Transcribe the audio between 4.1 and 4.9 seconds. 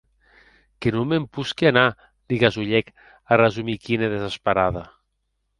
desesperada.